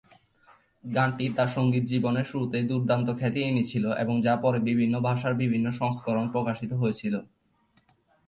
গানটি 0.83 1.25
তার 1.37 1.47
সঙ্গীত 1.47 1.83
জীবনের 1.83 2.25
শুরুতেই 2.25 2.65
দুর্দান্ত 2.67 3.07
খ্যাতি 3.17 3.39
এনেছিল 3.43 3.85
এবং 3.93 4.15
যা 4.21 4.33
পরে 4.35 4.59
বিভিন্ন 4.59 4.95
ভাষার 4.99 5.33
বিভিন্ন 5.33 5.67
সংস্করণ 5.71 6.25
প্রকাশিত 6.31 6.71
হয়েছে। 6.73 7.07